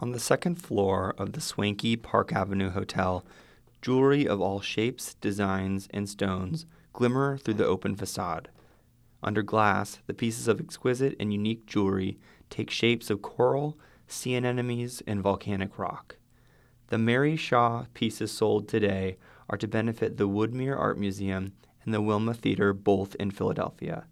On 0.00 0.10
the 0.10 0.18
second 0.18 0.56
floor 0.56 1.14
of 1.16 1.32
the 1.32 1.40
swanky 1.40 1.94
Park 1.94 2.32
Avenue 2.32 2.70
Hotel, 2.70 3.24
jewelry 3.80 4.26
of 4.26 4.40
all 4.40 4.60
shapes, 4.60 5.14
designs, 5.14 5.86
and 5.92 6.08
stones 6.08 6.66
glimmer 6.92 7.38
through 7.38 7.54
the 7.54 7.66
open 7.66 7.94
facade. 7.94 8.48
Under 9.22 9.40
glass, 9.40 10.00
the 10.08 10.12
pieces 10.12 10.48
of 10.48 10.60
exquisite 10.60 11.14
and 11.20 11.32
unique 11.32 11.64
jewelry 11.64 12.18
take 12.50 12.70
shapes 12.70 13.08
of 13.08 13.22
coral, 13.22 13.78
sea 14.08 14.34
anemones, 14.34 15.00
and 15.06 15.22
volcanic 15.22 15.78
rock. 15.78 16.16
The 16.88 16.98
Mary 16.98 17.36
Shaw 17.36 17.86
pieces 17.94 18.32
sold 18.32 18.66
today 18.68 19.16
are 19.48 19.56
to 19.58 19.68
benefit 19.68 20.16
the 20.16 20.28
Woodmere 20.28 20.76
Art 20.76 20.98
Museum 20.98 21.52
and 21.84 21.94
the 21.94 22.02
Wilma 22.02 22.34
Theater, 22.34 22.72
both 22.72 23.14
in 23.14 23.30
Philadelphia. 23.30 24.06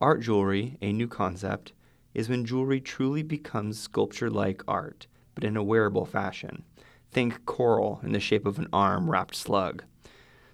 Art 0.00 0.22
jewelry, 0.22 0.78
a 0.80 0.90
new 0.90 1.06
concept, 1.06 1.74
is 2.14 2.30
when 2.30 2.46
jewelry 2.46 2.80
truly 2.80 3.22
becomes 3.22 3.78
sculpture 3.78 4.30
like 4.30 4.62
art 4.66 5.06
but 5.38 5.46
in 5.46 5.56
a 5.56 5.62
wearable 5.62 6.04
fashion. 6.04 6.64
Think 7.12 7.46
coral 7.46 8.00
in 8.02 8.10
the 8.10 8.18
shape 8.18 8.44
of 8.44 8.58
an 8.58 8.66
arm 8.72 9.08
wrapped 9.08 9.36
slug. 9.36 9.84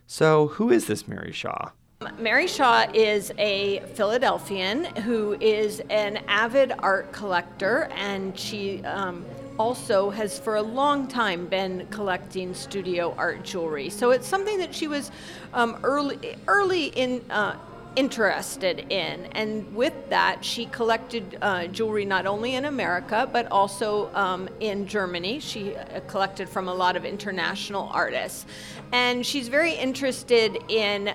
So, 0.06 0.48
who 0.48 0.70
is 0.70 0.86
this 0.86 1.08
Mary 1.08 1.32
Shaw? 1.32 1.70
Mary 2.18 2.46
Shaw 2.46 2.84
is 2.92 3.32
a 3.38 3.80
Philadelphian 3.94 4.84
who 4.96 5.38
is 5.40 5.80
an 5.88 6.18
avid 6.28 6.72
art 6.80 7.12
collector, 7.12 7.88
and 7.94 8.38
she 8.38 8.84
um, 8.84 9.24
also 9.58 10.10
has 10.10 10.38
for 10.38 10.56
a 10.56 10.62
long 10.62 11.08
time 11.08 11.46
been 11.46 11.86
collecting 11.90 12.52
studio 12.52 13.14
art 13.16 13.42
jewelry. 13.42 13.88
So 13.88 14.10
it's 14.10 14.28
something 14.28 14.58
that 14.58 14.74
she 14.74 14.86
was 14.86 15.10
um, 15.54 15.78
early, 15.82 16.36
early 16.46 16.88
in. 16.88 17.24
Uh, 17.30 17.56
interested 17.96 18.86
in. 18.90 19.26
And 19.32 19.74
with 19.74 19.94
that, 20.10 20.44
she 20.44 20.66
collected 20.66 21.38
uh, 21.40 21.66
jewelry 21.68 22.04
not 22.04 22.26
only 22.26 22.54
in 22.54 22.64
America, 22.64 23.28
but 23.32 23.50
also 23.50 24.12
um, 24.14 24.48
in 24.60 24.86
Germany. 24.86 25.40
She 25.40 25.76
uh, 25.76 26.00
collected 26.00 26.48
from 26.48 26.68
a 26.68 26.74
lot 26.74 26.96
of 26.96 27.04
international 27.04 27.88
artists. 27.92 28.46
And 28.92 29.24
she's 29.24 29.48
very 29.48 29.72
interested 29.74 30.58
in 30.68 31.14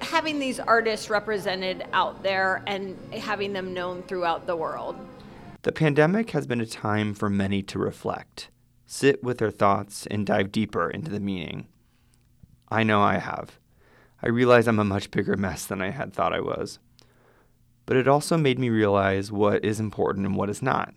having 0.00 0.38
these 0.38 0.58
artists 0.58 1.10
represented 1.10 1.86
out 1.92 2.22
there 2.22 2.62
and 2.66 2.96
having 3.14 3.52
them 3.52 3.74
known 3.74 4.02
throughout 4.02 4.46
the 4.46 4.56
world. 4.56 4.96
The 5.62 5.72
pandemic 5.72 6.30
has 6.30 6.46
been 6.46 6.60
a 6.60 6.66
time 6.66 7.12
for 7.12 7.28
many 7.28 7.62
to 7.64 7.78
reflect, 7.78 8.48
sit 8.86 9.22
with 9.22 9.38
their 9.38 9.50
thoughts, 9.50 10.06
and 10.06 10.26
dive 10.26 10.50
deeper 10.50 10.88
into 10.88 11.10
the 11.10 11.20
meaning. 11.20 11.68
I 12.70 12.82
know 12.82 13.02
I 13.02 13.18
have. 13.18 13.58
I 14.22 14.28
realize 14.28 14.68
I'm 14.68 14.78
a 14.78 14.84
much 14.84 15.10
bigger 15.10 15.36
mess 15.36 15.66
than 15.66 15.80
I 15.80 15.90
had 15.90 16.12
thought 16.12 16.34
I 16.34 16.40
was. 16.40 16.78
But 17.86 17.96
it 17.96 18.06
also 18.06 18.36
made 18.36 18.58
me 18.58 18.68
realize 18.68 19.32
what 19.32 19.64
is 19.64 19.80
important 19.80 20.26
and 20.26 20.36
what 20.36 20.50
is 20.50 20.62
not. 20.62 20.94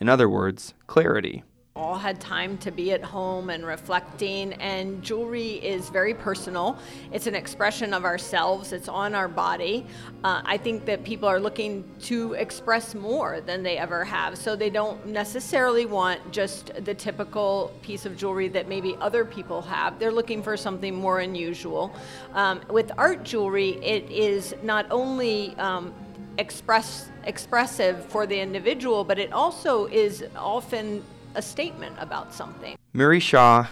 In 0.00 0.08
other 0.08 0.28
words, 0.28 0.74
clarity 0.86 1.44
all 1.74 1.96
had 1.96 2.20
time 2.20 2.58
to 2.58 2.70
be 2.70 2.92
at 2.92 3.02
home 3.02 3.48
and 3.48 3.64
reflecting 3.64 4.52
and 4.54 5.02
jewelry 5.02 5.52
is 5.52 5.88
very 5.88 6.12
personal. 6.12 6.76
It's 7.12 7.26
an 7.26 7.34
expression 7.34 7.94
of 7.94 8.04
ourselves. 8.04 8.74
It's 8.74 8.88
on 8.88 9.14
our 9.14 9.26
body. 9.26 9.86
Uh, 10.22 10.42
i 10.44 10.58
think 10.58 10.84
that 10.84 11.02
people 11.02 11.26
are 11.26 11.40
looking 11.40 11.82
to 12.00 12.34
express 12.34 12.94
more 12.94 13.40
than 13.40 13.62
they 13.62 13.78
ever 13.78 14.04
have. 14.04 14.36
So 14.36 14.54
they 14.54 14.68
don't 14.68 15.06
necessarily 15.06 15.86
want 15.86 16.30
just 16.30 16.72
the 16.84 16.92
typical 16.92 17.72
piece 17.80 18.04
of 18.04 18.18
jewelry 18.18 18.48
that 18.48 18.68
maybe 18.68 18.94
other 19.00 19.24
people 19.24 19.62
have. 19.62 19.98
They're 19.98 20.12
looking 20.12 20.42
for 20.42 20.58
something 20.58 20.94
more 20.94 21.20
unusual. 21.20 21.94
Um, 22.34 22.60
with 22.68 22.92
art 22.98 23.24
jewelry 23.24 23.82
it 23.82 24.10
is 24.10 24.54
not 24.62 24.84
only 24.90 25.56
um, 25.56 25.94
express 26.36 27.10
expressive 27.24 28.04
for 28.06 28.26
the 28.26 28.38
individual 28.38 29.04
but 29.04 29.18
it 29.18 29.32
also 29.32 29.86
is 29.86 30.24
often 30.36 31.02
a 31.34 31.42
statement 31.42 31.96
about 31.98 32.32
something. 32.32 32.76
Mary 32.92 33.20
Shaw 33.20 33.66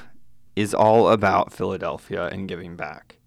is 0.56 0.74
all 0.74 1.10
about 1.10 1.52
Philadelphia 1.52 2.26
and 2.28 2.48
giving 2.48 2.76
back, 2.76 3.18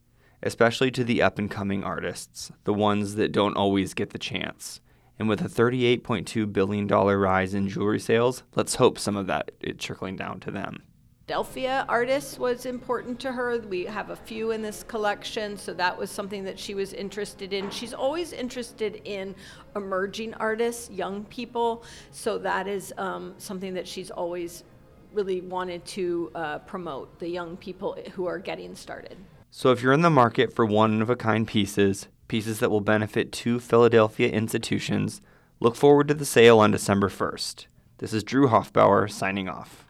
especially 0.41 0.91
to 0.91 1.03
the 1.03 1.21
up 1.21 1.39
and 1.39 1.49
coming 1.49 1.83
artists, 1.83 2.51
the 2.63 2.73
ones 2.73 3.15
that 3.15 3.31
don't 3.31 3.57
always 3.57 3.93
get 3.93 4.11
the 4.11 4.19
chance. 4.19 4.81
And 5.19 5.29
with 5.29 5.41
a 5.41 5.49
$38.2 5.49 6.51
billion 6.51 6.87
rise 6.87 7.53
in 7.53 7.69
jewelry 7.69 7.99
sales, 7.99 8.43
let's 8.55 8.75
hope 8.75 8.97
some 8.97 9.15
of 9.15 9.27
that 9.27 9.51
is 9.61 9.77
trickling 9.77 10.15
down 10.15 10.39
to 10.41 10.51
them. 10.51 10.83
Philadelphia 11.25 11.85
artists 11.87 12.37
was 12.37 12.65
important 12.65 13.17
to 13.21 13.31
her. 13.31 13.57
We 13.59 13.85
have 13.85 14.09
a 14.09 14.15
few 14.15 14.51
in 14.51 14.61
this 14.61 14.83
collection, 14.83 15.55
so 15.55 15.73
that 15.75 15.97
was 15.97 16.11
something 16.11 16.43
that 16.43 16.59
she 16.59 16.75
was 16.75 16.91
interested 16.91 17.53
in. 17.53 17.69
She's 17.69 17.93
always 17.93 18.33
interested 18.33 19.01
in 19.05 19.33
emerging 19.73 20.33
artists, 20.33 20.89
young 20.89 21.23
people, 21.25 21.85
so 22.11 22.37
that 22.39 22.67
is 22.67 22.93
um, 22.97 23.35
something 23.37 23.73
that 23.73 23.87
she's 23.87 24.11
always 24.11 24.65
really 25.13 25.39
wanted 25.39 25.85
to 25.85 26.29
uh, 26.35 26.59
promote 26.59 27.17
the 27.19 27.29
young 27.29 27.55
people 27.55 27.97
who 28.11 28.25
are 28.25 28.39
getting 28.39 28.75
started. 28.75 29.15
So, 29.49 29.71
if 29.71 29.81
you're 29.81 29.93
in 29.93 30.01
the 30.01 30.09
market 30.09 30.53
for 30.53 30.65
one 30.65 31.01
of 31.01 31.09
a 31.09 31.15
kind 31.15 31.47
pieces, 31.47 32.09
pieces 32.27 32.59
that 32.59 32.69
will 32.69 32.81
benefit 32.81 33.31
two 33.31 33.61
Philadelphia 33.61 34.27
institutions, 34.27 35.21
look 35.61 35.77
forward 35.77 36.09
to 36.09 36.13
the 36.15 36.25
sale 36.25 36.59
on 36.59 36.71
December 36.71 37.07
1st. 37.07 37.67
This 37.99 38.11
is 38.11 38.25
Drew 38.25 38.49
Hoffbauer 38.49 39.09
signing 39.09 39.47
off. 39.47 39.85